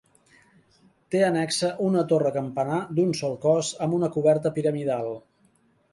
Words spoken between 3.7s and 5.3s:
amb una coberta piramidal.